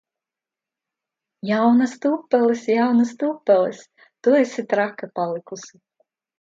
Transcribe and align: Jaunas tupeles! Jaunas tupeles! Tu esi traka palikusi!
Jaunas 1.49 1.93
tupeles! 2.07 2.65
Jaunas 2.79 3.11
tupeles! 3.21 3.85
Tu 4.23 4.37
esi 4.43 4.67
traka 4.75 5.15
palikusi! 5.21 5.83